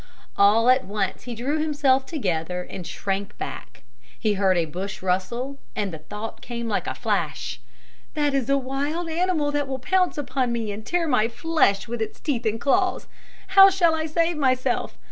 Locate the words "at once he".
0.71-1.35